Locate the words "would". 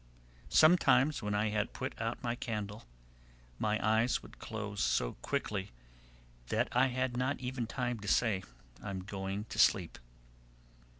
4.23-4.39